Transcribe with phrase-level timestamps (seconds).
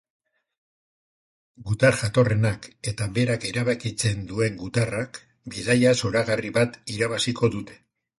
[1.65, 5.21] Gutar jatorrenak eta berak erabakitzen duen gutarrak
[5.57, 7.79] bidaia zoragarri bat irabaziko dute.